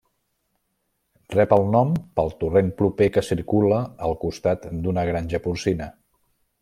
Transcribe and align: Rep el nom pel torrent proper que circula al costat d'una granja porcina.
Rep 1.33 1.51
el 1.57 1.65
nom 1.75 1.91
pel 2.19 2.33
torrent 2.39 2.71
proper 2.79 3.09
que 3.17 3.25
circula 3.29 3.79
al 4.09 4.17
costat 4.25 4.67
d'una 4.87 5.05
granja 5.11 5.43
porcina. 5.45 5.91